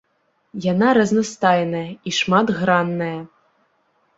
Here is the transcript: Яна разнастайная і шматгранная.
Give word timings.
Яна 0.71 0.89
разнастайная 0.99 1.83
і 1.91 2.09
шматгранная. 2.21 3.15